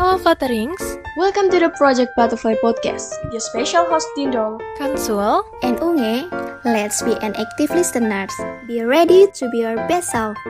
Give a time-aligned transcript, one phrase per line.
[0.00, 0.80] Hello Flutterings,
[1.12, 4.56] Welcome to the Project Butterfly Podcast your special host Dindol.
[4.80, 6.24] Kansul, and Unge,
[6.64, 8.32] let's be an active listeners.
[8.64, 10.40] Be ready to be your best self.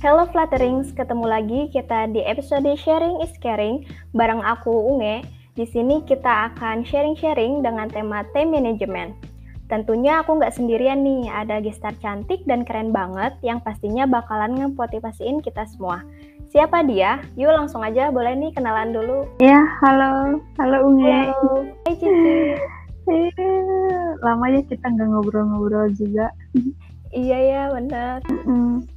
[0.00, 3.84] Hello Flutterings, ketemu lagi kita di episode Sharing is Caring
[4.16, 5.28] bareng aku Unge.
[5.52, 9.31] Di sini kita akan sharing-sharing dengan tema time management.
[9.72, 15.40] Tentunya aku nggak sendirian nih, ada gestar cantik dan keren banget yang pastinya bakalan ngemotivasiin
[15.40, 16.04] kita semua.
[16.52, 17.24] Siapa dia?
[17.40, 19.24] Yuk langsung aja, boleh nih kenalan dulu.
[19.40, 20.44] Ya, halo.
[20.60, 21.32] Halo Unge.
[21.32, 22.36] Halo, hai Cici.
[23.02, 26.28] Eh, Lama ya kita nggak ngobrol-ngobrol juga.
[27.12, 28.24] Iya ya, benar.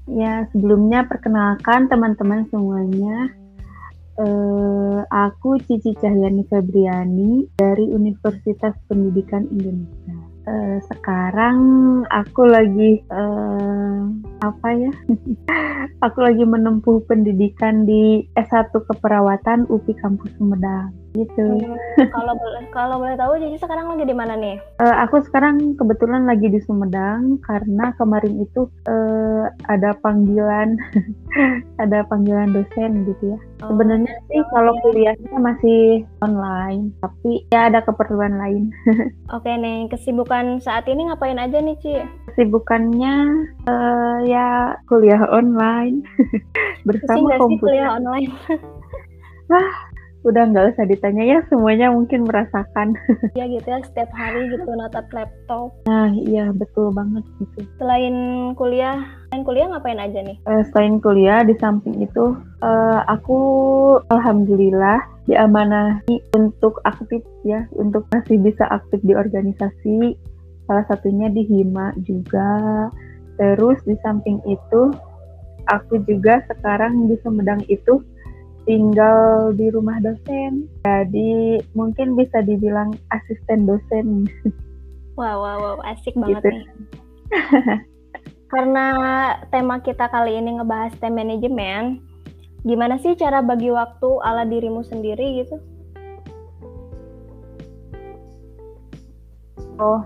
[0.07, 3.27] Ya, sebelumnya perkenalkan teman-teman semuanya.
[4.15, 10.14] Eh, aku Cici Cahyani Febriani dari Universitas Pendidikan Indonesia.
[10.45, 11.57] Eh, sekarang
[12.13, 14.01] aku lagi eh,
[14.45, 14.93] apa ya?
[16.05, 20.93] aku lagi menempuh pendidikan di S1 Keperawatan UPI Kampus Sumedang.
[21.17, 21.47] Gitu.
[22.11, 24.61] Kalau boleh kalau boleh tahu Cici sekarang lagi di mana nih?
[24.83, 30.77] Eh, aku sekarang kebetulan lagi di Sumedang karena kemarin itu eh, ada panggilan
[31.83, 33.39] ada panggilan dosen gitu ya.
[33.65, 35.81] Sebenarnya sih kalau kuliahnya masih
[36.21, 38.69] online, tapi ya ada keperluan lain.
[39.35, 41.95] Oke nih, kesibukan saat ini ngapain aja nih Ci?
[42.29, 43.15] Kesibukannya
[43.65, 46.05] eh, ya kuliah online
[46.87, 47.73] bersama komputer.
[47.73, 48.31] kuliah online?
[50.25, 52.97] Udah nggak usah ditanya ya, semuanya mungkin merasakan.
[53.39, 55.69] ya gitu ya, setiap hari gitu natap laptop.
[55.85, 57.61] Nah, iya betul banget gitu.
[57.77, 58.15] Selain
[58.57, 60.37] kuliah, selain kuliah ngapain aja nih?
[60.49, 62.33] Eh, selain kuliah di samping itu
[62.65, 63.39] eh, aku
[64.09, 64.97] alhamdulillah
[65.29, 70.17] diamanahi untuk aktif ya untuk masih bisa aktif di organisasi
[70.65, 72.89] salah satunya di Hima juga
[73.37, 74.93] terus di samping itu
[75.69, 78.01] aku juga sekarang di Sumedang itu
[78.65, 84.25] tinggal di rumah dosen jadi mungkin bisa dibilang asisten dosen
[85.15, 86.51] Wow, wow, wow, asik banget Gitu.
[86.51, 86.65] nih.
[88.51, 88.85] Karena
[89.47, 92.03] tema kita kali ini ngebahas time management,
[92.67, 95.55] gimana sih cara bagi waktu ala dirimu sendiri gitu?
[99.79, 100.03] Oh,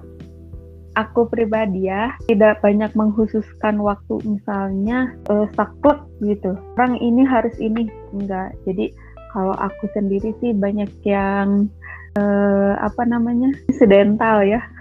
[0.98, 6.58] aku pribadi ya tidak banyak mengkhususkan waktu misalnya eh, saklek gitu.
[6.78, 8.56] Orang ini harus ini enggak.
[8.66, 8.94] Jadi
[9.30, 11.70] kalau aku sendiri sih banyak yang
[12.18, 14.62] eh, apa namanya insidental ya.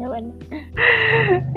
[0.00, 0.08] Ya.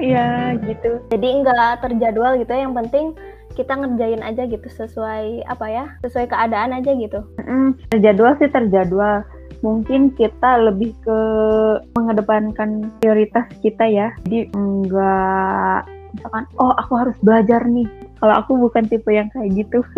[0.01, 0.27] Iya
[0.65, 0.91] gitu.
[1.13, 3.13] Jadi nggak terjadwal gitu ya, yang penting
[3.53, 7.21] kita ngerjain aja gitu sesuai apa ya, sesuai keadaan aja gitu.
[7.45, 9.21] Mm, terjadwal sih terjadwal.
[9.63, 11.19] Mungkin kita lebih ke
[11.95, 14.11] mengedepankan prioritas kita ya.
[14.27, 17.87] Jadi enggak misalkan oh aku harus belajar nih.
[18.19, 19.79] Kalau aku bukan tipe yang kayak gitu.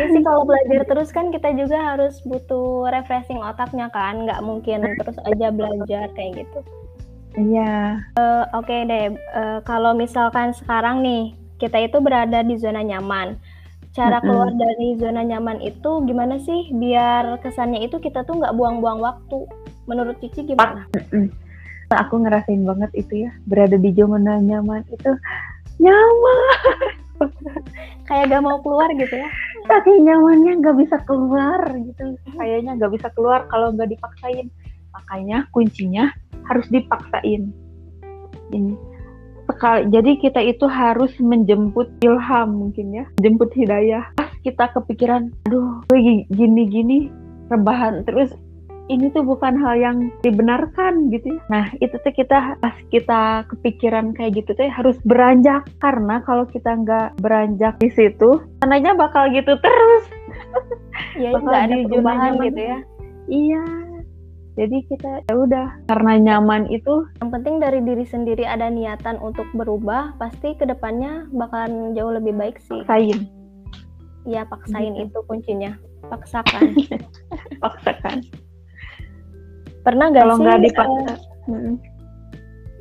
[0.00, 4.80] Ya sih kalau belajar terus kan kita juga harus butuh refreshing otaknya kan, nggak mungkin
[4.96, 6.58] terus aja belajar kayak gitu.
[7.36, 8.00] Iya.
[8.16, 13.36] Eh, Oke deh, eh, kalau misalkan sekarang nih kita itu berada di zona nyaman,
[13.92, 19.04] cara keluar dari zona nyaman itu gimana sih biar kesannya itu kita tuh nggak buang-buang
[19.04, 19.44] waktu?
[19.84, 20.88] Menurut Cici gimana?
[20.96, 21.28] Mm-mm.
[21.92, 25.12] Aku ngerasain banget itu ya, berada di zona nyaman itu
[25.76, 26.88] nyaman.
[28.08, 29.28] Kayak gak mau keluar gitu ya?
[29.68, 32.16] Saking nyamannya nggak bisa keluar gitu.
[32.34, 34.48] Kayaknya nggak bisa keluar kalau nggak dipaksain.
[34.96, 36.10] Makanya kuncinya
[36.48, 37.52] harus dipaksain.
[38.50, 38.72] Ini
[39.54, 39.88] sekali.
[39.92, 44.10] Jadi kita itu harus menjemput ilham mungkin ya, jemput hidayah.
[44.16, 47.12] Pas kita kepikiran, aduh, gue gini-gini
[47.52, 48.32] rebahan terus
[48.90, 51.40] ini tuh bukan hal yang dibenarkan gitu ya.
[51.48, 56.74] Nah, itu tuh kita pas kita kepikiran kayak gitu tuh harus beranjak karena kalau kita
[56.74, 60.04] nggak beranjak di situ, sananya bakal gitu terus.
[61.16, 62.78] Ya Bakal nggak ada perubahan gitu ya.
[63.30, 63.64] Iya.
[64.52, 69.48] Jadi kita ya udah karena nyaman itu Yang penting dari diri sendiri ada niatan untuk
[69.56, 72.84] berubah, pasti ke depannya bakalan jauh lebih baik sih.
[72.84, 73.24] sain,
[74.28, 75.08] Ya paksain Gitu.
[75.08, 75.72] itu kuncinya,
[76.12, 76.76] paksakan.
[77.64, 78.20] paksakan.
[79.82, 80.42] Pernah gak Kalau sih?
[80.44, 81.12] nggak eh, dipaksa,
[81.48, 81.74] mm,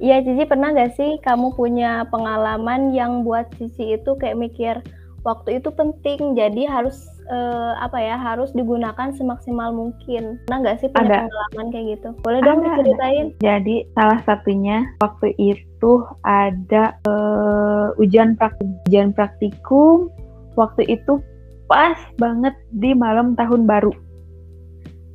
[0.01, 4.75] Iya Cici pernah gak sih kamu punya pengalaman yang buat Cici itu kayak mikir
[5.21, 6.97] waktu itu penting jadi harus
[7.31, 10.37] eh, apa ya harus digunakan semaksimal mungkin.
[10.45, 11.19] Pernah gak sih punya Ada.
[11.25, 12.09] pengalaman kayak gitu?
[12.21, 13.27] Boleh dong Ada, diceritain?
[13.39, 15.93] Jadi salah satunya waktu itu
[16.27, 18.75] ada eh, ujian praktikum.
[18.91, 20.11] Ujian praktikum
[20.59, 21.23] waktu itu
[21.71, 23.95] pas banget di malam tahun baru.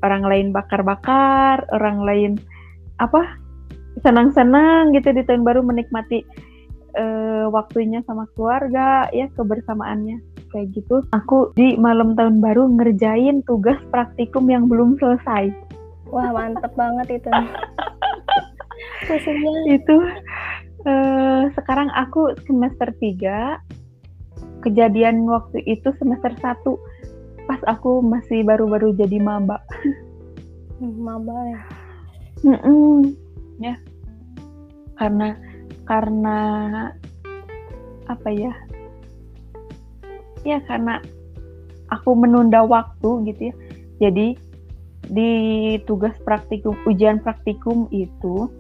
[0.01, 2.33] Orang lain bakar-bakar, orang lain
[2.97, 3.37] apa
[4.01, 6.25] senang-senang gitu di tahun baru menikmati
[6.97, 10.19] uh, waktunya sama keluarga ya kebersamaannya.
[10.51, 11.05] Kayak gitu.
[11.13, 15.53] Aku di malam tahun baru ngerjain tugas praktikum yang belum selesai.
[16.11, 17.31] Wah mantep banget itu.
[19.07, 19.97] Khususnya itu
[20.87, 29.23] uh, sekarang aku semester 3 kejadian waktu itu semester 1 pas aku masih baru-baru jadi
[29.23, 29.63] maba.
[30.83, 31.63] Maba ya?
[32.43, 32.97] Mm -mm.
[33.63, 33.75] ya.
[34.99, 35.39] Karena
[35.87, 36.39] karena
[38.07, 38.53] apa ya?
[40.43, 41.03] Ya karena
[41.91, 43.55] aku menunda waktu gitu ya.
[44.07, 44.37] Jadi
[45.07, 45.33] di
[45.87, 48.51] tugas praktikum ujian praktikum itu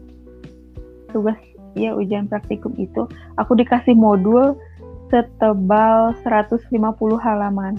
[1.11, 1.38] tugas
[1.75, 4.55] ya ujian praktikum itu aku dikasih modul
[5.11, 6.70] setebal 150
[7.19, 7.75] halaman.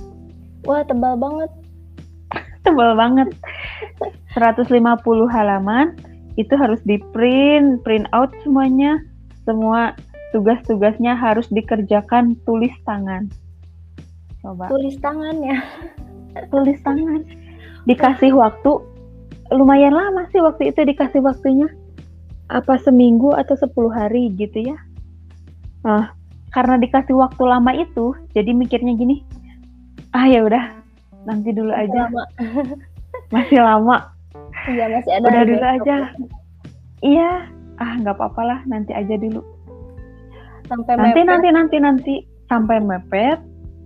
[0.68, 1.52] Wah tebal banget.
[2.68, 3.32] Tebal banget.
[4.36, 4.76] 150
[5.32, 5.96] halaman
[6.38, 9.02] itu harus di print print out semuanya
[9.48, 9.96] semua
[10.36, 13.32] tugas-tugasnya harus dikerjakan tulis tangan.
[14.44, 14.68] Coba.
[14.68, 15.58] Tulis tangan ya.
[16.54, 17.24] tulis tangan.
[17.88, 18.84] Dikasih waktu
[19.56, 21.72] lumayan lama sih waktu itu dikasih waktunya.
[22.52, 24.78] Apa seminggu atau 10 hari gitu ya.
[25.84, 26.12] Nah,
[26.52, 29.24] karena dikasih waktu lama itu, jadi mikirnya gini.
[30.16, 30.80] Ah ya udah,
[31.28, 32.08] nanti dulu aja.
[32.08, 32.24] Lama.
[33.36, 33.98] masih lama.
[34.68, 35.28] Iya, masih ada.
[35.28, 35.98] Udah dulu aja.
[37.04, 37.32] Iya,
[37.77, 39.41] ah nggak apa-apa lah nanti aja dulu.
[40.68, 41.29] Sampai nanti mepet.
[41.29, 42.15] nanti nanti nanti.
[42.47, 43.39] Sampai mepet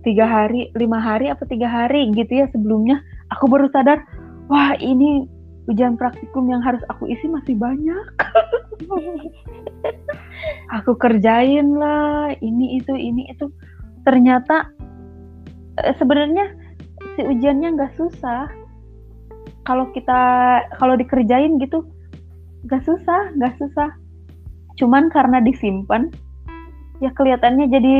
[0.06, 3.02] tiga hari lima hari apa tiga hari gitu ya sebelumnya.
[3.34, 4.02] Aku baru sadar
[4.50, 5.26] wah ini
[5.70, 8.06] ujian praktikum yang harus aku isi masih banyak.
[10.80, 13.46] Aku kerjain lah ini itu ini itu.
[14.02, 14.72] Ternyata
[15.86, 16.50] eh, sebenarnya
[17.14, 18.50] si ujiannya nggak susah.
[19.62, 20.20] Kalau kita
[20.82, 21.86] kalau dikerjain gitu
[22.70, 23.90] Gak susah, gak susah.
[24.78, 26.10] Cuman karena disimpan,
[27.02, 27.96] ya kelihatannya jadi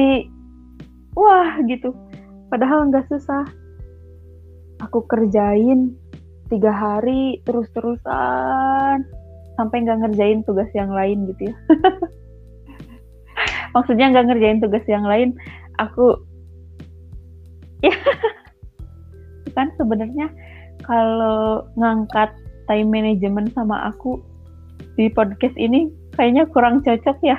[1.19, 1.95] wah gitu.
[2.49, 3.47] Padahal gak susah.
[4.83, 5.95] Aku kerjain
[6.53, 9.09] tiga hari terus-terusan
[9.57, 11.57] sampai nggak ngerjain tugas yang lain gitu ya.
[13.75, 15.33] Maksudnya nggak ngerjain tugas yang lain,
[15.81, 16.21] aku
[17.87, 17.97] ya
[19.57, 20.29] kan sebenarnya
[20.85, 22.33] kalau ngangkat
[22.71, 24.21] time management sama aku
[24.97, 27.39] di podcast ini kayaknya kurang cocok ya.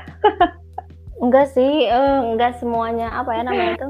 [1.24, 3.90] enggak sih, uh, enggak semuanya apa ya namanya itu.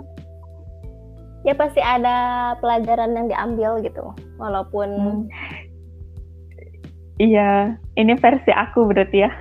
[1.44, 2.16] Ya pasti ada
[2.64, 4.90] pelajaran yang diambil gitu, walaupun.
[4.96, 5.24] Hmm.
[7.20, 9.32] Iya, ini versi aku berarti ya.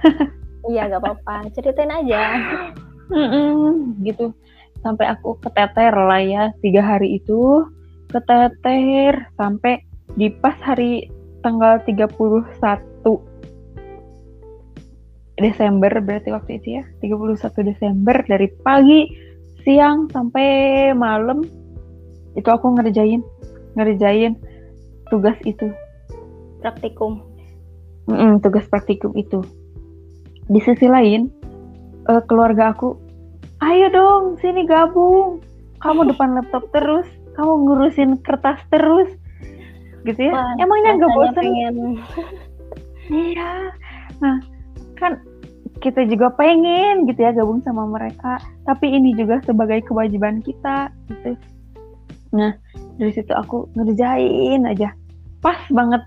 [0.70, 2.20] iya, gak apa-apa, ceritain aja.
[4.02, 4.32] Gitu,
[4.82, 7.64] sampai aku keteter lah ya tiga hari itu,
[8.12, 9.84] keteter sampai
[10.16, 11.08] di pas hari
[11.40, 12.60] tanggal 31
[15.42, 19.10] Desember berarti waktu itu ya 31 Desember dari pagi
[19.66, 21.42] siang sampai malam.
[22.38, 23.20] Itu aku ngerjain
[23.74, 24.38] ngerjain
[25.10, 25.68] tugas itu.
[26.62, 27.20] Praktikum.
[28.06, 29.42] Mm -mm, tugas praktikum itu.
[30.46, 31.30] Di sisi lain
[32.06, 32.98] uh, keluarga aku
[33.62, 35.42] ayo dong sini gabung.
[35.82, 39.10] Kamu depan laptop terus kamu ngurusin kertas terus.
[40.06, 40.32] Gitu ya.
[40.34, 41.44] Wah, emangnya nggak bosan
[43.10, 43.70] iya.
[44.22, 44.38] Nah
[45.02, 45.18] kan
[45.82, 48.38] kita juga pengen gitu ya gabung sama mereka.
[48.62, 51.34] Tapi ini juga sebagai kewajiban kita gitu.
[52.32, 52.54] Nah
[52.96, 54.94] dari situ aku ngerjain aja.
[55.42, 56.00] Pas banget.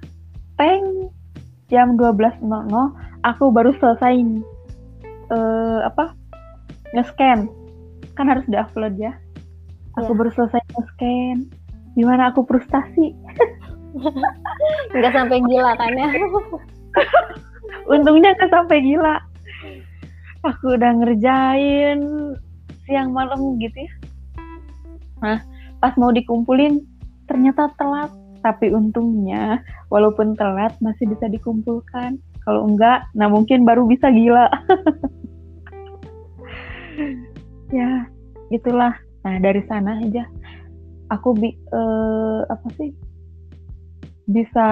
[0.56, 1.12] Teng
[1.68, 2.40] jam 12.00
[3.28, 4.16] aku baru selesai
[5.36, 6.16] uh, apa
[6.96, 7.52] nge-scan.
[8.16, 9.12] Kan harus diupload ya.
[10.00, 10.18] Aku ya.
[10.24, 11.38] baru selesai nge-scan.
[12.00, 13.12] Gimana aku frustasi?
[14.96, 16.08] Nggak sampai gila kan ya?
[17.92, 19.20] Untungnya nggak sampai gila
[20.46, 22.00] aku udah ngerjain
[22.86, 23.94] siang malam gitu ya.
[25.22, 25.40] Nah
[25.82, 26.82] pas mau dikumpulin
[27.26, 28.14] ternyata telat.
[28.46, 29.58] Tapi untungnya
[29.90, 32.22] walaupun telat masih bisa dikumpulkan.
[32.46, 34.48] Kalau enggak nah mungkin baru bisa gila.
[37.74, 38.08] Ya
[38.54, 38.96] itulah.
[39.26, 40.24] Nah dari sana aja.
[41.12, 42.94] Aku bi uh, apa sih?
[44.30, 44.64] Bisa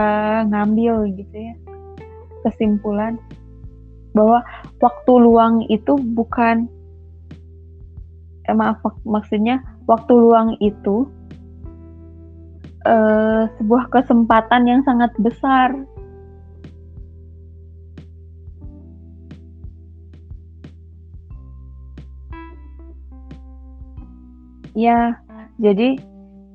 [0.48, 1.54] ngambil gitu ya
[2.44, 3.16] kesimpulan
[4.14, 4.46] bahwa
[4.80, 6.70] waktu luang itu bukan
[8.46, 11.10] eh, maaf mak maksudnya waktu luang itu
[12.86, 15.74] eh, sebuah kesempatan yang sangat besar.
[24.74, 25.22] Ya
[25.62, 26.02] jadi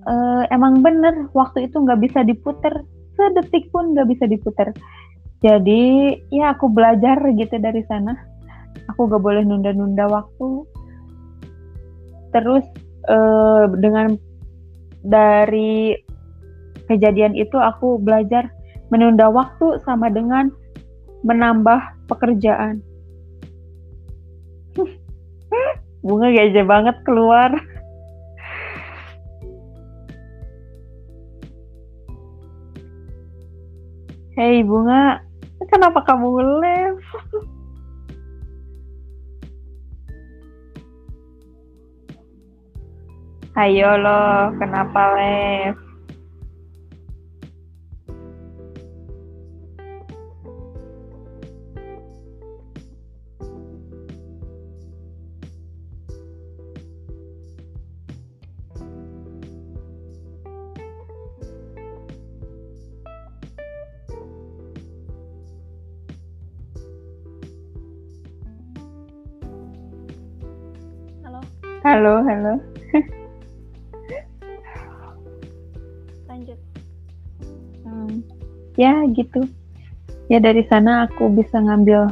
[0.03, 2.83] uh, emang bener waktu itu nggak bisa diputer.
[3.19, 4.71] Sedetik pun nggak bisa diputer
[5.39, 5.83] jadi
[6.35, 8.19] ya aku belajar gitu dari sana.
[8.91, 10.67] Aku gak boleh nunda-nunda waktu.
[12.35, 12.67] Terus
[13.07, 14.19] uh, dengan
[15.07, 15.95] dari
[16.91, 18.51] kejadian itu aku belajar
[18.91, 20.51] menunda waktu sama dengan
[21.23, 22.83] menambah pekerjaan.
[26.07, 27.55] Bunga gajah banget keluar.
[34.39, 35.19] Hei bunga,
[35.67, 37.03] kenapa kamu nge-live?
[43.59, 45.88] Ayo loh, kenapa live?
[71.99, 72.55] Halo, halo.
[76.31, 76.59] lanjut.
[77.83, 78.23] Hmm,
[78.79, 79.43] ya gitu.
[80.31, 82.07] Ya dari sana aku bisa ngambil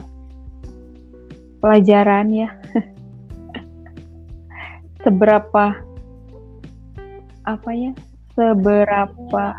[1.62, 2.50] pelajaran ya.
[5.06, 5.78] Seberapa
[7.46, 7.94] apa ya?
[8.34, 9.54] Seberapa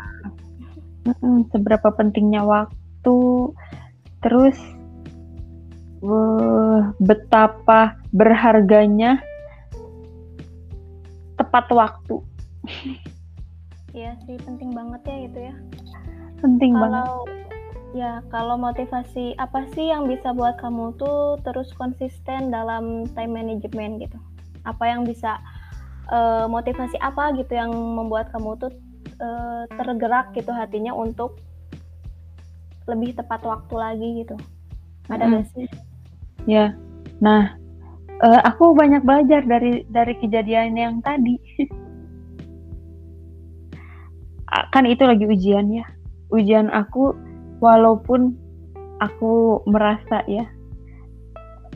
[1.56, 3.48] seberapa pentingnya waktu.
[4.20, 4.60] Terus
[6.04, 9.24] eh, betapa berharganya
[11.48, 12.16] tepat waktu.
[13.96, 15.54] Iya sih penting banget ya itu ya.
[16.44, 17.08] Penting banget.
[17.08, 17.24] Kalau
[17.96, 24.04] ya kalau motivasi apa sih yang bisa buat kamu tuh terus konsisten dalam time management
[24.04, 24.18] gitu?
[24.68, 25.40] Apa yang bisa
[26.12, 28.72] eh, motivasi apa gitu yang membuat kamu tuh
[29.16, 31.40] eh, tergerak gitu hatinya untuk
[32.84, 34.36] lebih tepat waktu lagi gitu?
[35.08, 35.34] Ada Mm-mm.
[35.40, 35.66] gak sih?
[36.44, 36.76] Ya,
[37.20, 37.56] nah
[38.24, 41.36] eh, aku banyak belajar dari dari kejadian yang tadi.
[44.48, 45.84] Ah, kan itu lagi ujian ya,
[46.32, 47.12] ujian aku
[47.60, 48.32] walaupun
[48.96, 50.48] aku merasa ya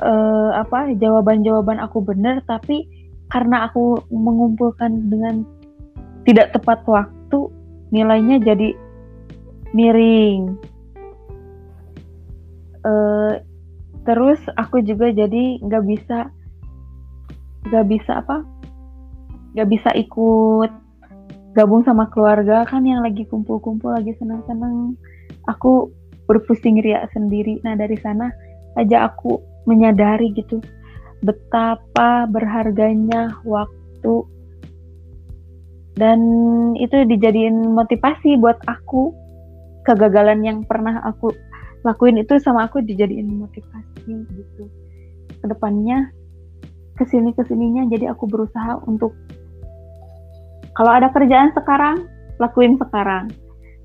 [0.01, 2.89] eh, apa jawaban-jawaban aku benar, tapi
[3.29, 5.45] karena aku mengumpulkan dengan
[6.25, 7.39] tidak tepat waktu,
[7.93, 8.73] nilainya jadi
[9.77, 10.57] miring.
[12.83, 13.33] Eh,
[14.03, 16.31] terus aku juga jadi nggak bisa
[17.71, 18.43] nggak bisa apa?
[19.55, 20.71] Nggak bisa ikut
[21.53, 24.97] gabung sama keluarga kan yang lagi kumpul-kumpul lagi senang-senang
[25.47, 25.93] aku
[26.27, 27.61] berpusing ria sendiri.
[27.61, 28.33] Nah dari sana
[28.81, 29.37] aja aku
[29.69, 30.59] menyadari gitu
[31.23, 34.27] betapa berharganya waktu.
[35.93, 36.21] Dan
[36.81, 39.15] itu dijadiin motivasi buat aku.
[39.83, 41.35] Kegagalan yang pernah aku
[41.83, 44.65] lakuin itu sama aku dijadiin motivasi gitu.
[45.43, 46.11] Ke depannya
[46.95, 49.17] ke sini ke sininya jadi aku berusaha untuk
[50.79, 52.07] kalau ada kerjaan sekarang
[52.39, 53.29] lakuin sekarang.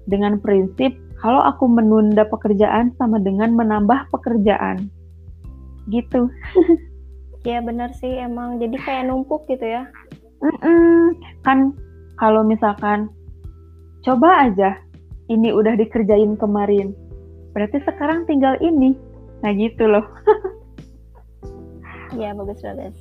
[0.07, 4.87] Dengan prinsip kalau aku menunda pekerjaan sama dengan menambah pekerjaan.
[5.89, 6.29] Gitu.
[7.45, 8.59] Ya benar sih emang.
[8.59, 9.87] Jadi kayak numpuk gitu ya.
[10.43, 11.15] Mm-mm.
[11.47, 11.71] kan
[12.19, 13.07] kalau misalkan
[14.03, 14.75] coba aja.
[15.31, 16.91] Ini udah dikerjain kemarin
[17.57, 18.93] berarti sekarang tinggal ini
[19.41, 20.05] nah gitu loh
[22.15, 22.97] Ya bagus bagus.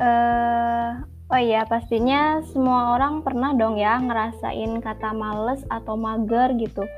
[0.00, 0.90] Eh,
[1.28, 6.88] oh iya pastinya semua orang pernah dong ya ngerasain kata males atau mager gitu.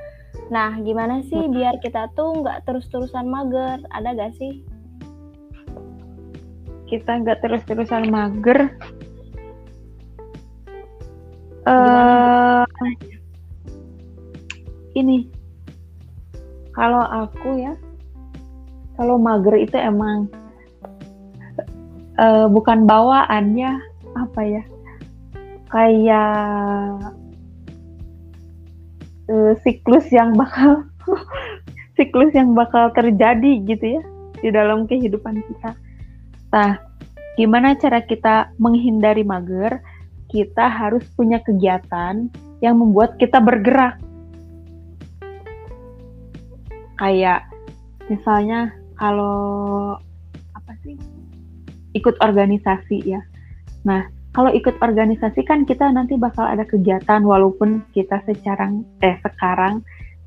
[0.49, 3.83] Nah gimana sih biar kita tuh nggak terus-terusan mager?
[3.91, 4.63] Ada gak sih?
[6.91, 8.67] kita nggak terus-terusan mager
[11.71, 12.67] Gimana?
[12.75, 12.93] eh
[14.99, 15.31] ini
[16.81, 17.77] kalau aku ya
[18.97, 20.33] kalau mager itu emang
[22.17, 23.77] eh, bukan bawaannya
[24.17, 24.65] apa ya
[25.69, 27.13] kayak
[29.29, 30.89] eh, siklus yang bakal
[32.01, 34.03] siklus yang bakal terjadi gitu ya
[34.41, 35.77] di dalam kehidupan kita.
[36.49, 36.81] Nah,
[37.37, 39.85] gimana cara kita menghindari mager?
[40.33, 42.31] Kita harus punya kegiatan
[42.65, 44.01] yang membuat kita bergerak.
[47.01, 47.49] Kayak
[48.13, 49.97] misalnya kalau
[50.53, 51.01] apa sih?
[51.97, 53.25] Ikut organisasi ya.
[53.89, 54.05] Nah,
[54.37, 58.69] kalau ikut organisasi kan kita nanti bakal ada kegiatan walaupun kita secara
[59.01, 59.81] eh sekarang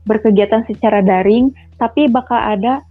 [0.03, 2.81] berkegiatan secara daring, tapi bakal ada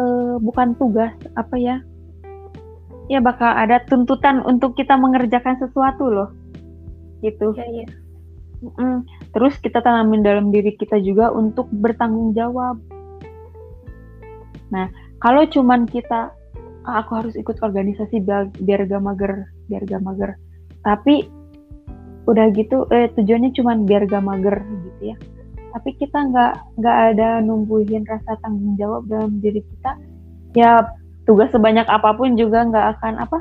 [0.00, 1.76] eh, bukan tugas apa ya?
[3.06, 6.30] Ya bakal ada tuntutan untuk kita mengerjakan sesuatu loh.
[7.20, 7.52] Gitu.
[7.54, 7.86] Iya iya.
[8.60, 12.82] Mm, Terus kita tanamin dalam diri kita juga untuk bertanggung jawab.
[14.70, 14.86] Nah,
[15.20, 16.32] kalau cuman kita
[16.88, 20.30] ah, aku harus ikut organisasi biar, gak mager biar gak mager
[20.80, 21.28] tapi
[22.24, 25.16] udah gitu eh, tujuannya cuman biar gak mager gitu ya
[25.70, 29.94] tapi kita nggak nggak ada numbuhin rasa tanggung jawab dalam diri kita
[30.58, 30.82] ya
[31.30, 33.38] tugas sebanyak apa pun juga nggak akan apa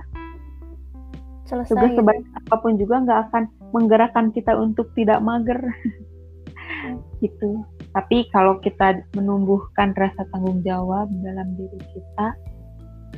[1.49, 1.73] Selesai.
[1.73, 2.05] tugas gitu.
[2.05, 3.43] sebanyak apa pun juga nggak akan
[3.73, 5.57] menggerakkan kita untuk tidak mager
[7.25, 12.27] gitu tapi kalau kita menumbuhkan rasa tanggung jawab dalam diri kita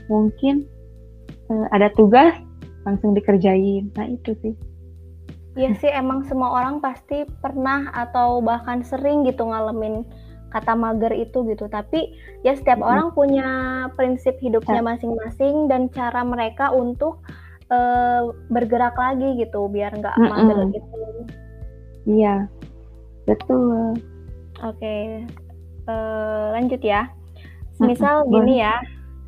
[0.07, 0.63] mungkin
[1.49, 2.33] eh, ada tugas
[2.83, 4.55] langsung dikerjain nah itu sih
[5.51, 10.07] Iya sih emang semua orang pasti pernah atau bahkan sering gitu ngalamin
[10.47, 11.67] kata mager itu gitu.
[11.67, 12.15] Tapi
[12.47, 12.87] ya setiap Mhm.
[12.87, 13.47] orang punya
[13.99, 14.87] prinsip hidupnya Ya.
[14.95, 17.19] masing-masing dan cara mereka untuk
[17.67, 20.95] eh, bergerak lagi gitu biar nggak mager gitu.
[22.03, 22.47] iya
[23.23, 23.95] betul
[24.61, 25.25] Oke,
[25.89, 27.09] eh, lanjut ya.
[27.81, 28.77] Misal gini ya,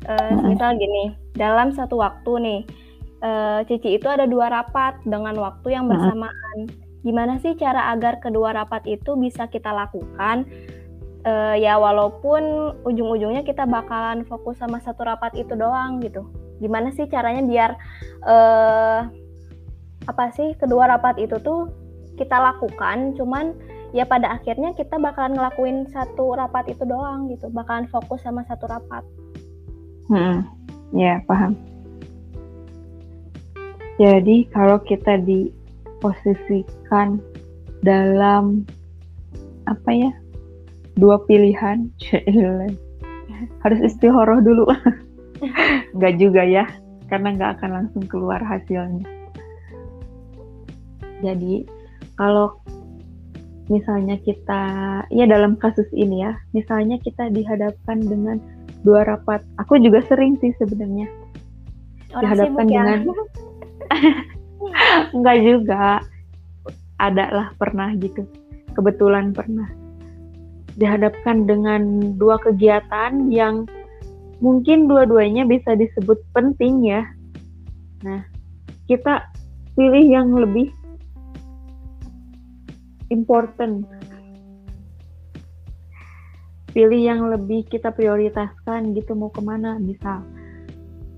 [0.06, 0.54] Mm-mm.
[0.54, 2.60] misal gini, dalam satu waktu nih,
[3.18, 6.70] eh, Cici itu ada dua rapat dengan waktu yang bersamaan.
[7.02, 10.46] Gimana sih cara agar kedua rapat itu bisa kita lakukan?
[11.24, 16.28] Eh, ya walaupun ujung-ujungnya kita bakalan fokus sama satu rapat itu doang gitu.
[16.60, 17.70] Gimana sih caranya biar
[18.28, 19.00] eh,
[20.04, 21.72] apa sih kedua rapat itu tuh
[22.20, 23.56] kita lakukan, cuman
[23.94, 28.66] ya pada akhirnya kita bakalan ngelakuin satu rapat itu doang gitu bakalan fokus sama satu
[28.66, 29.06] rapat
[30.04, 30.44] Hmm,
[30.92, 31.56] ya paham.
[33.96, 37.22] Jadi kalau kita diposisikan
[37.80, 38.68] dalam
[39.64, 40.12] apa ya
[41.00, 41.88] dua pilihan,
[43.64, 44.68] harus istihoroh dulu.
[45.96, 46.68] Nggak juga ya,
[47.08, 49.08] karena nggak akan langsung keluar hasilnya.
[51.24, 51.64] Jadi
[52.20, 52.60] kalau
[53.72, 54.62] misalnya kita
[55.08, 58.36] ya dalam kasus ini ya, misalnya kita dihadapkan dengan
[58.84, 59.40] dua rapat.
[59.60, 61.08] Aku juga sering sih sebenarnya
[62.20, 62.82] dihadapkan sibuk ya?
[62.84, 63.00] dengan
[65.16, 65.84] enggak juga.
[66.94, 68.22] Ada lah pernah gitu.
[68.78, 69.66] Kebetulan pernah.
[70.78, 73.66] Dihadapkan dengan dua kegiatan yang
[74.38, 77.02] mungkin dua-duanya bisa disebut penting ya.
[78.06, 78.22] Nah
[78.86, 79.26] kita
[79.74, 80.70] pilih yang lebih
[83.08, 83.84] important.
[86.74, 89.78] Pilih yang lebih kita prioritaskan gitu mau ke mana.
[89.78, 90.26] Misal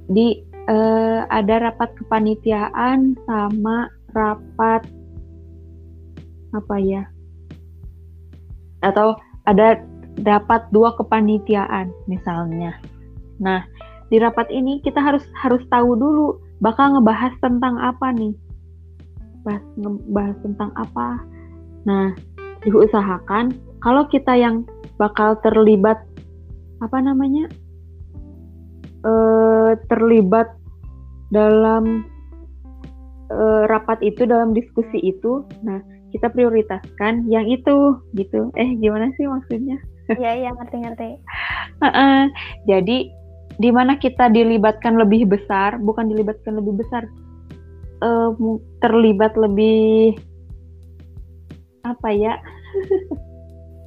[0.06, 4.86] di eh, ada rapat kepanitiaan sama rapat
[6.54, 7.04] apa ya
[8.80, 9.82] atau ada
[10.16, 12.78] dapat dua kepanitiaan misalnya.
[13.42, 13.66] Nah
[14.08, 18.32] di rapat ini kita harus harus tahu dulu bakal ngebahas tentang apa nih.
[19.44, 21.20] Bahas ngebahas tentang apa
[21.86, 22.10] nah
[22.66, 24.66] diusahakan kalau kita yang
[24.98, 26.02] bakal terlibat
[26.82, 27.46] apa namanya
[29.06, 30.50] eh, terlibat
[31.30, 32.02] dalam
[33.30, 35.78] eh, rapat itu dalam diskusi itu nah
[36.14, 38.48] kita prioritaskan yang itu gitu.
[38.56, 39.76] Eh gimana sih maksudnya?
[40.16, 41.08] Iya iya ngerti ngerti.
[42.70, 43.10] Jadi
[43.60, 47.04] di mana kita dilibatkan lebih besar bukan dilibatkan lebih besar
[48.38, 50.16] mu- terlibat lebih
[51.94, 52.34] apa ya?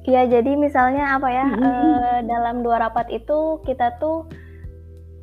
[0.08, 1.66] Iya jadi misalnya apa ya Mm-mm.
[1.66, 4.24] eh, dalam dua rapat itu kita tuh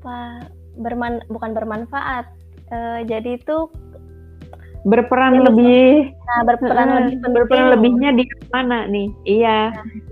[0.05, 0.45] apa,
[0.77, 2.37] berman bukan bermanfaat
[2.67, 3.71] Eh, jadi itu
[4.83, 5.87] berperan Iya, lebih.
[6.11, 7.33] Nah berperan Heeh, lebih penting.
[7.39, 9.07] berperan lebihnya di mana nih?
[9.23, 9.57] Iya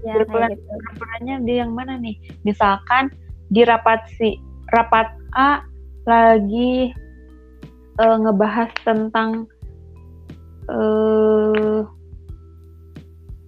[0.07, 0.71] ya, berperan- gitu.
[0.71, 2.15] berperannya di yang mana nih?
[2.47, 3.11] Misalkan
[3.51, 4.39] di rapat si
[4.71, 5.67] rapat A
[6.07, 6.95] lagi
[7.99, 9.51] eh, ngebahas tentang
[10.71, 11.79] eh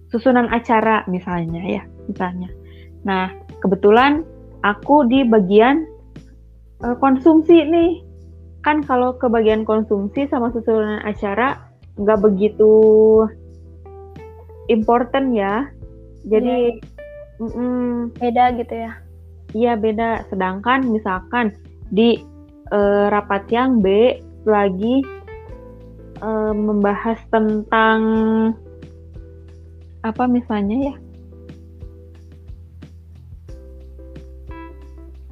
[0.08, 2.48] susunan acara misalnya ya misalnya.
[3.04, 4.24] Nah kebetulan
[4.64, 5.84] aku di bagian
[6.84, 7.92] eh, konsumsi nih.
[8.66, 12.72] Kan kalau ke bagian konsumsi sama susunan acara nggak begitu
[14.68, 15.68] important ya.
[16.26, 16.82] Jadi
[17.38, 18.92] mm-mm, beda gitu ya?
[19.54, 20.26] Iya beda.
[20.28, 21.54] Sedangkan misalkan
[21.88, 22.18] di
[22.72, 25.04] eh, rapat yang B lagi
[26.20, 28.00] eh, membahas tentang
[30.02, 30.94] apa misalnya ya?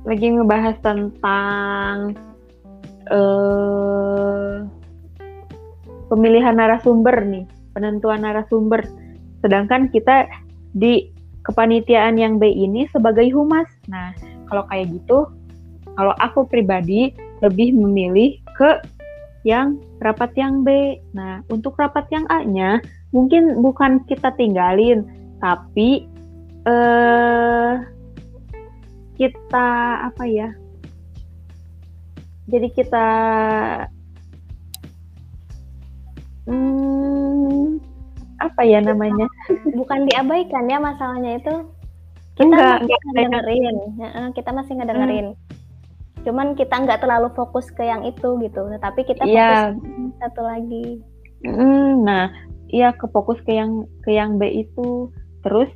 [0.07, 2.15] Lagi ngebahas tentang
[3.11, 4.55] eh,
[6.07, 8.87] pemilihan narasumber nih, penentuan narasumber.
[9.43, 10.31] Sedangkan kita
[10.75, 11.11] di
[11.43, 13.67] kepanitiaan yang B ini sebagai humas.
[13.91, 14.15] Nah,
[14.51, 15.27] kalau kayak gitu,
[15.95, 18.83] kalau aku pribadi lebih memilih ke
[19.47, 20.99] yang rapat yang B.
[21.15, 22.83] Nah, untuk rapat yang A-nya
[23.17, 25.09] mungkin bukan kita tinggalin,
[25.41, 26.05] tapi
[26.69, 27.73] eh
[29.17, 29.69] kita
[30.13, 30.53] apa ya
[32.47, 33.07] jadi kita
[36.47, 37.83] hmm,
[38.39, 39.27] apa ya namanya?
[39.75, 41.55] Bukan diabaikan ya masalahnya itu.
[42.37, 43.77] Kita Enggak, masih enggak ngedengerin.
[44.37, 45.27] Kita masih ngedengerin.
[46.23, 48.63] Cuman kita nggak terlalu fokus ke yang itu gitu.
[48.71, 49.75] Tetapi kita fokus Iya.
[49.75, 50.87] ke satu lagi.
[51.43, 52.07] Mm,
[52.77, 55.09] nah, iya kefokus ke yang ke yang B itu.
[55.41, 55.73] Terus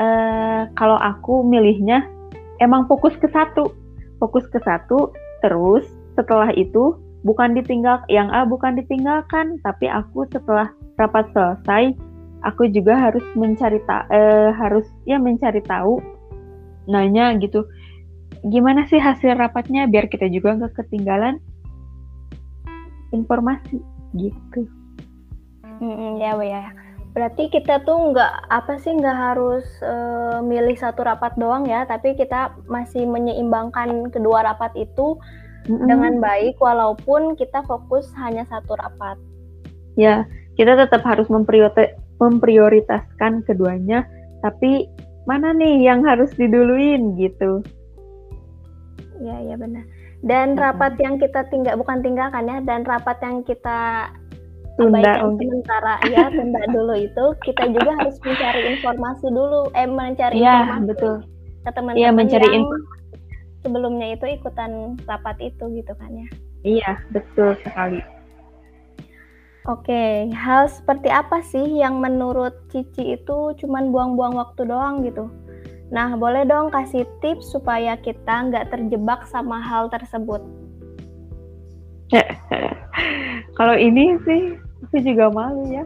[0.00, 2.08] eh kalau aku milihnya
[2.64, 3.68] emang fokus ke satu,
[4.16, 5.12] fokus ke satu.
[5.44, 5.84] Terus
[6.16, 6.96] setelah itu
[7.28, 11.92] bukan ditinggal yang A bukan ditinggalkan, tapi aku setelah rapat selesai,
[12.48, 16.00] aku juga harus mencari ta eh, harus ya mencari tahu,
[16.88, 17.68] nanya gitu.
[18.44, 21.40] Gimana sih hasil rapatnya biar kita juga nggak ketinggalan
[23.12, 23.80] informasi
[24.16, 24.83] gitu.
[25.80, 26.64] Mm-mm, ya ya.
[27.14, 32.18] Berarti kita tuh nggak apa sih nggak harus eh, milih satu rapat doang ya tapi
[32.18, 35.14] kita masih menyeimbangkan kedua rapat itu
[35.70, 35.86] Mm-mm.
[35.86, 39.14] dengan baik walaupun kita fokus hanya satu rapat.
[39.94, 40.26] Ya
[40.58, 44.06] kita tetap harus mempriorita- memprioritaskan keduanya
[44.42, 44.90] tapi
[45.24, 47.64] mana nih yang harus diduluin gitu?
[49.22, 49.86] Ya ya benar.
[50.24, 54.08] Dan rapat yang kita tinggal bukan tinggalkan ya dan rapat yang kita
[54.74, 55.94] tunda abaikan sementara.
[56.10, 57.24] Ya tunda dulu itu.
[57.42, 59.60] Kita juga harus mencari informasi dulu.
[59.74, 61.14] Eh mencari Iya, informasi betul.
[61.64, 62.86] ke teman-teman Iya, mencari yang info-
[63.64, 64.70] sebelumnya itu ikutan
[65.08, 66.28] rapat itu gitu kan ya.
[66.64, 68.00] Iya betul sekali.
[69.64, 75.32] Oke, hal seperti apa sih yang menurut Cici itu cuman buang-buang waktu doang gitu?
[75.88, 80.44] Nah, boleh dong kasih tips supaya kita nggak terjebak sama hal tersebut.
[83.58, 84.60] kalau ini sih
[84.94, 85.82] aku juga malu ya.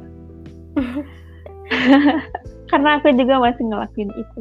[2.68, 4.40] Karena aku juga masih ngelakuin itu.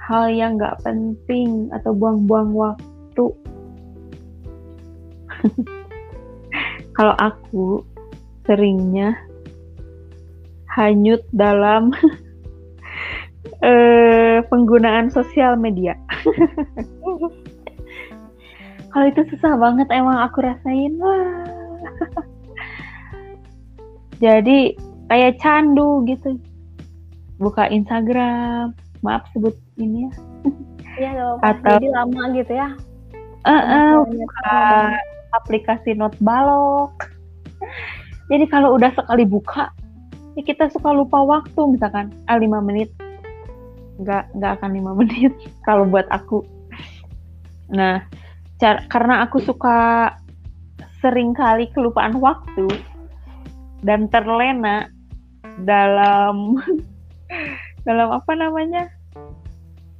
[0.00, 3.26] Hal yang nggak penting atau buang-buang waktu.
[6.96, 7.84] Kalau aku
[8.48, 9.12] seringnya
[10.80, 11.92] hanyut dalam
[13.68, 15.92] eh, penggunaan sosial media.
[18.96, 20.96] Kalau itu susah banget emang aku rasain.
[20.96, 21.57] Wah
[24.24, 24.58] jadi
[25.08, 26.36] kayak candu gitu.
[27.38, 30.12] Buka Instagram maaf sebut ini ya.
[30.98, 31.46] Iya, apa-apa.
[31.46, 32.68] Atau- jadi lama gitu ya.
[33.46, 34.58] Eh, Misalnya buka
[35.38, 37.14] aplikasi not balok.
[38.28, 39.72] Jadi kalau udah sekali buka
[40.36, 42.90] ya kita suka lupa waktu misalkan ah 5 menit.
[44.02, 45.32] Nggak nggak akan lima menit
[45.64, 46.44] kalau buat aku.
[47.72, 48.04] Nah
[48.60, 50.12] car- karena aku suka
[50.98, 52.66] sering kali kelupaan waktu
[53.86, 54.90] dan terlena
[55.62, 56.58] dalam
[57.88, 58.90] dalam apa namanya?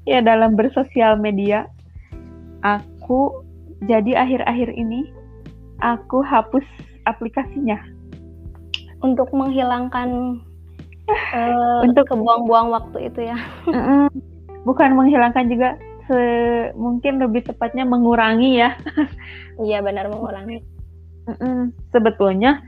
[0.08, 1.68] Ya dalam bersosial media.
[2.64, 3.44] Aku
[3.86, 5.06] jadi akhir-akhir ini
[5.78, 6.64] aku hapus
[7.06, 7.78] aplikasinya.
[8.98, 10.42] Untuk menghilangkan
[11.38, 13.38] eh, Untuk- kebuang-buang waktu itu ya.
[14.68, 15.78] Bukan menghilangkan juga
[16.10, 18.74] se- mungkin lebih tepatnya mengurangi ya.
[19.62, 20.77] Iya, benar mengurangi.
[21.92, 22.62] Sebetulnya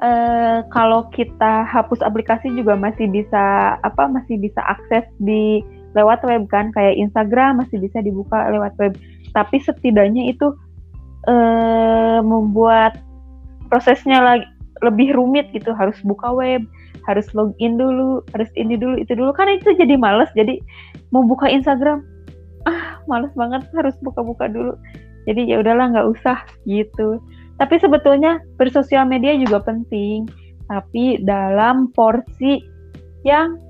[0.00, 5.62] eh, kalau kita hapus aplikasi juga masih bisa apa masih bisa akses di
[5.94, 6.72] lewat web kan?
[6.74, 8.96] Kayak Instagram masih bisa dibuka lewat web.
[9.36, 10.50] Tapi setidaknya itu
[11.28, 12.98] eh, membuat
[13.70, 14.46] prosesnya lagi
[14.80, 15.76] lebih rumit gitu.
[15.76, 16.64] Harus buka web
[17.08, 19.30] harus login dulu harus ini dulu itu dulu.
[19.36, 20.32] Kan itu jadi males.
[20.34, 20.58] Jadi
[21.14, 22.02] mau buka Instagram
[22.64, 23.62] ah males banget.
[23.76, 24.74] Harus buka-buka dulu.
[25.28, 27.20] Jadi ya udahlah nggak usah gitu
[27.60, 30.24] tapi sebetulnya bersosial media juga penting
[30.66, 32.64] tapi dalam porsi
[33.26, 33.60] yang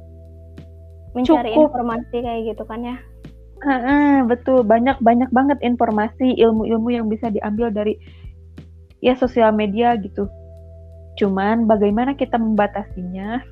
[1.10, 1.74] Mencari Cukup.
[1.74, 2.96] informasi kayak gitu kan ya.
[3.66, 7.98] Heeh, betul banyak banyak banget informasi ilmu-ilmu yang bisa diambil dari
[9.00, 10.28] ya sosial media gitu
[11.18, 13.42] cuman bagaimana kita membatasinya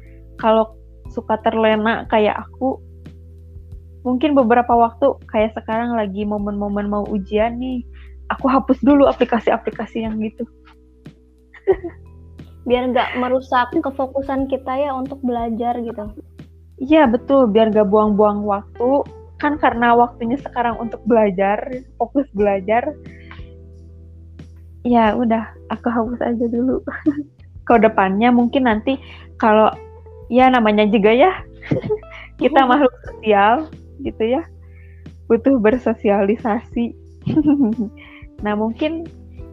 [0.41, 0.77] kalau
[1.13, 2.81] suka terlena kayak aku
[4.07, 7.83] mungkin beberapa waktu kayak sekarang lagi momen-momen mau ujian nih
[8.29, 10.45] aku hapus dulu aplikasi-aplikasi yang gitu
[12.69, 16.05] Biar nggak merusak kefokusan kita ya untuk belajar gitu.
[16.79, 19.09] Iya betul, biar gak buang-buang waktu.
[19.41, 21.59] Kan karena waktunya sekarang untuk belajar,
[21.97, 22.93] fokus belajar.
[24.85, 26.85] Ya udah, aku hapus aja dulu.
[27.67, 29.01] Ke depannya mungkin nanti
[29.41, 29.73] kalau
[30.29, 31.33] ya namanya juga ya,
[32.43, 33.65] kita makhluk sosial
[34.05, 34.45] gitu ya,
[35.25, 36.93] butuh bersosialisasi.
[38.39, 39.07] Nah mungkin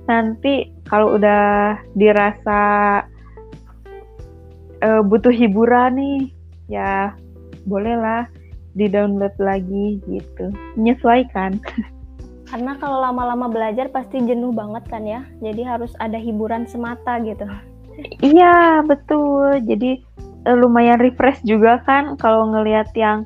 [0.06, 2.62] nanti kalau udah dirasa
[4.82, 6.22] eh, butuh hiburan nih,
[6.70, 7.14] ya
[7.66, 8.30] bolehlah
[8.78, 10.54] di download lagi gitu.
[10.78, 11.58] Menyesuaikan.
[12.50, 15.26] Karena kalau lama-lama belajar pasti jenuh banget kan ya.
[15.42, 17.50] Jadi harus ada hiburan semata gitu.
[18.22, 19.58] iya betul.
[19.66, 19.98] Jadi
[20.46, 23.26] eh, lumayan refresh juga kan kalau ngelihat yang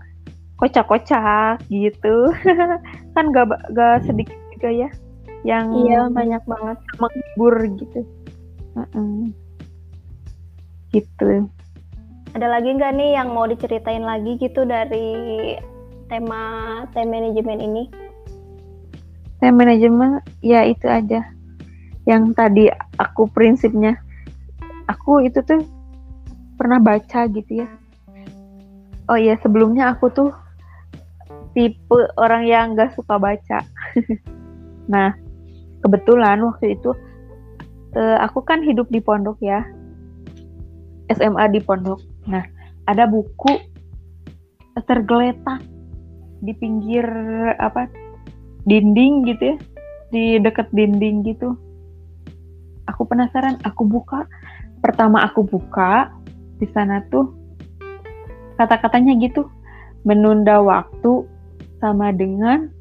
[0.55, 2.31] kocak-kocak gitu.
[3.15, 4.89] Kan gak, gak sedikit juga ya
[5.47, 6.78] yang Iya, banyak banget.
[6.99, 7.99] menghibur gitu
[8.75, 9.32] Mm-mm.
[10.91, 11.47] gitu
[12.38, 15.58] Ada lagi nggak nih yang mau diceritain lagi gitu dari
[16.10, 16.41] tema
[16.93, 17.84] time management ini?
[19.41, 21.25] Time manajemen ya itu aja
[22.06, 23.97] yang tadi aku prinsipnya
[24.89, 25.62] aku itu tuh
[26.58, 27.67] pernah baca gitu ya
[29.08, 30.30] oh iya sebelumnya aku tuh
[31.54, 33.62] tipe orang yang gak suka baca
[34.91, 35.13] nah
[35.83, 36.91] kebetulan waktu itu
[37.95, 39.63] eh, aku kan hidup di pondok ya.
[41.09, 41.97] SMA di pondok.
[42.29, 42.45] Nah
[42.85, 43.57] ada buku
[44.85, 45.61] tergeletak
[46.39, 47.05] di pinggir
[47.57, 47.89] apa
[48.69, 49.57] dinding gitu ya.
[50.09, 51.57] Di dekat dinding gitu.
[52.89, 54.25] Aku penasaran aku buka.
[54.79, 56.13] Pertama aku buka
[56.61, 57.33] di sana tuh
[58.57, 59.49] kata-katanya gitu.
[60.07, 61.27] Menunda waktu
[61.83, 62.71] sama dengan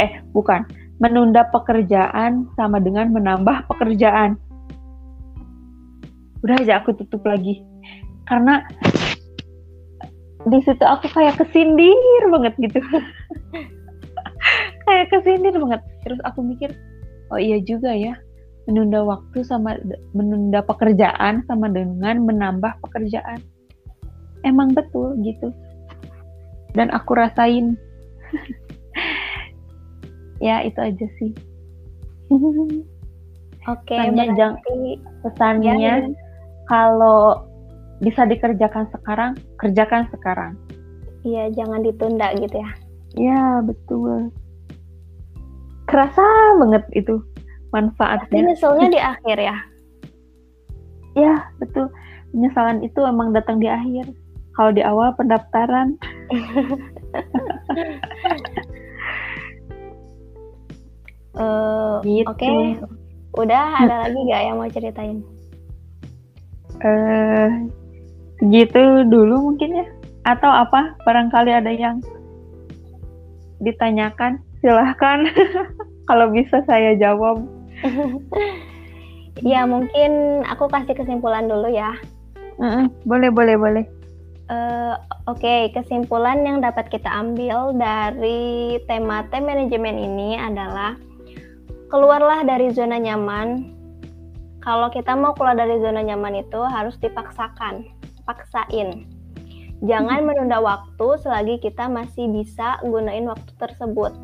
[0.00, 0.64] eh bukan
[1.02, 4.38] menunda pekerjaan sama dengan menambah pekerjaan.
[6.46, 7.58] Udah aja aku tutup lagi.
[8.30, 8.62] Karena
[10.46, 12.78] di situ aku kayak kesindir banget gitu.
[14.86, 15.82] Kayak kesindir banget.
[16.06, 16.70] Terus aku mikir
[17.34, 18.14] oh iya juga ya
[18.70, 19.74] menunda waktu sama
[20.14, 23.42] menunda pekerjaan sama dengan menambah pekerjaan.
[24.46, 25.50] Emang betul gitu.
[26.74, 27.74] Dan aku rasain
[30.42, 31.30] ya itu aja sih.
[33.70, 35.94] Oke, Pesannya jang- berarti pesannya Ya,
[36.66, 37.46] kalau
[38.02, 40.58] bisa dikerjakan sekarang kerjakan sekarang.
[41.22, 42.70] Iya jangan ditunda gitu ya.
[43.14, 44.34] ya betul.
[45.86, 46.26] Kerasa
[46.58, 49.56] banget itu Pasti manfaatnya nyeselnya di akhir ya.
[51.22, 51.86] ya betul.
[52.34, 54.10] Penyesalan itu emang datang di akhir.
[54.58, 55.94] Kalau di awal pendaftaran
[61.32, 62.28] Eh, gitu.
[62.28, 62.50] Oke,
[63.40, 65.18] udah ada lagi nggak yang mau ceritain?
[66.82, 67.48] eh
[68.42, 69.86] segitu dulu mungkin ya.
[70.26, 70.98] Atau apa?
[71.06, 72.02] Barangkali ada yang
[73.62, 75.26] ditanyakan silahkan.
[76.10, 77.42] Kalau bisa saya jawab.
[79.40, 81.96] Ya mungkin aku kasih kesimpulan dulu ya.
[82.60, 83.84] Mm-mm, boleh boleh boleh.
[84.52, 84.94] Eh,
[85.30, 90.98] Oke, kesimpulan yang dapat kita ambil dari tema time management ini adalah
[91.92, 93.68] keluarlah dari zona nyaman.
[94.64, 97.84] Kalau kita mau keluar dari zona nyaman itu harus dipaksakan,
[98.24, 99.04] paksain.
[99.84, 104.16] Jangan menunda waktu selagi kita masih bisa gunain waktu tersebut.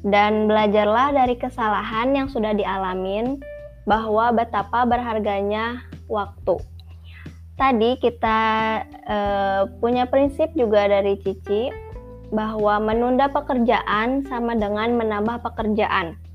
[0.00, 3.36] Dan belajarlah dari kesalahan yang sudah dialamin
[3.84, 6.56] bahwa betapa berharganya waktu
[7.58, 8.38] tadi kita
[8.86, 11.68] eh, punya prinsip juga dari Cici
[12.30, 16.27] bahwa menunda pekerjaan sama dengan menambah pekerjaan.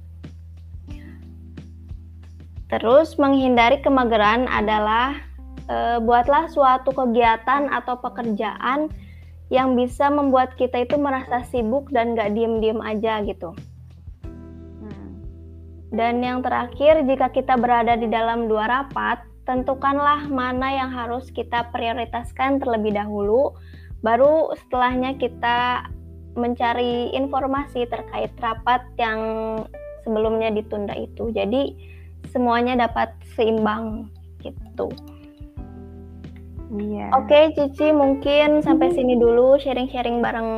[2.74, 5.22] Terus menghindari kemageran adalah
[5.70, 8.90] eh, buatlah suatu kegiatan atau pekerjaan
[9.54, 13.54] yang bisa membuat kita itu merasa sibuk dan gak diem-diem aja gitu.
[15.94, 21.70] Dan yang terakhir, jika kita berada di dalam dua rapat, tentukanlah mana yang harus kita
[21.70, 23.54] prioritaskan terlebih dahulu,
[24.02, 25.86] baru setelahnya kita
[26.34, 29.22] mencari informasi terkait rapat yang
[30.02, 31.30] sebelumnya ditunda itu.
[31.30, 31.93] Jadi
[32.34, 34.10] semuanya dapat seimbang
[34.42, 34.90] gitu.
[36.74, 40.50] iya Oke, Cici mungkin sampai sini dulu sharing-sharing bareng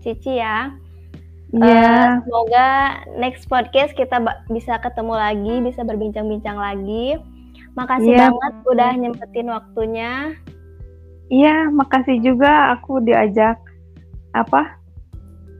[0.00, 0.72] Cici ya.
[1.52, 2.66] iya Eh, semoga
[3.20, 4.18] next podcast kita
[4.50, 7.20] bisa ketemu lagi, bisa berbincang-bincang lagi.
[7.76, 10.32] Makasih Iya, banget udah nyempetin waktunya.
[11.28, 13.58] Iya, makasih juga aku diajak
[14.32, 14.78] apa?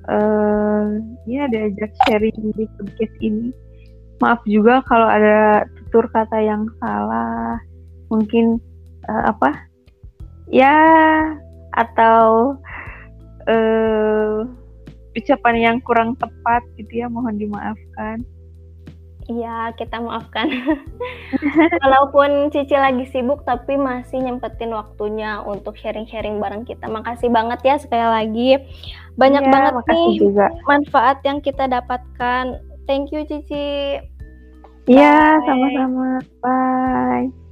[0.07, 0.85] Eh,
[1.27, 3.51] ya diajak sharing di podcast ini.
[4.23, 7.61] Maaf juga kalau ada tutur kata yang salah.
[8.09, 8.57] Mungkin
[9.09, 9.53] eh, apa?
[10.49, 10.77] Ya,
[11.75, 12.57] atau
[13.47, 14.47] eh
[15.17, 18.21] ucapan yang kurang tepat gitu ya, mohon dimaafkan.
[19.27, 20.47] Iya, kita maafkan.
[21.83, 26.87] Walaupun Cici lagi sibuk, tapi masih nyempetin waktunya untuk sharing-sharing bareng kita.
[26.87, 28.51] Makasih banget ya sekali lagi.
[29.19, 30.47] Banyak Iya, banget nih juga.
[30.71, 32.76] manfaat yang kita dapatkan.
[32.87, 33.99] Thank you Cici.
[34.87, 36.23] Iya, sama-sama.
[36.39, 37.47] Bye.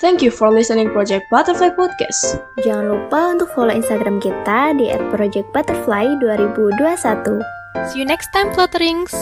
[0.00, 2.40] Thank you for listening Project Butterfly Podcast.
[2.64, 7.44] Jangan lupa untuk follow Instagram kita di @projectbutterfly2021.
[7.88, 9.12] See you next time, Flutterings.